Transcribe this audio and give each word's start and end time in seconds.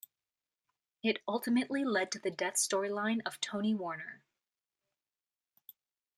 It 1.03 1.21
ultimately 1.27 1.85
led 1.85 2.11
to 2.13 2.17
the 2.19 2.31
death 2.31 2.55
storyline 2.55 3.19
of 3.23 3.39
Toni 3.39 3.75
Warner. 3.75 4.23